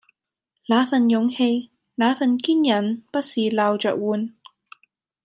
[0.67, 4.33] 那份勇氣、那份堅忍不是鬧著玩